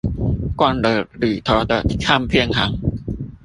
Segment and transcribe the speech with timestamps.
[0.55, 2.73] 逛了裏頭的唱片行